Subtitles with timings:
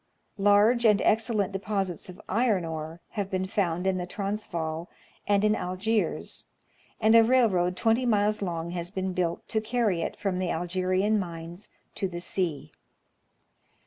[0.39, 4.89] Large and excellent deposits of iron ore have been fou.nd in the Transvaal
[5.27, 6.47] and in Algiers,
[6.99, 11.19] and a railroad 20 miles long has been built to carry it from the Algerian
[11.19, 12.71] mines to the sea.